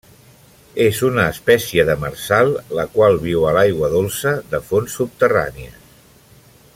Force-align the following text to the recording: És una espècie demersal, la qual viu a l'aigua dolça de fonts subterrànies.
És 0.85 1.01
una 1.09 1.25
espècie 1.33 1.85
demersal, 1.89 2.49
la 2.79 2.87
qual 2.95 3.21
viu 3.27 3.47
a 3.49 3.53
l'aigua 3.59 3.93
dolça 3.99 4.35
de 4.55 4.65
fonts 4.73 4.97
subterrànies. 5.03 5.81